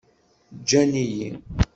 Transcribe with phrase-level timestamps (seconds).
[0.59, 1.27] Ǧǧan-iyi.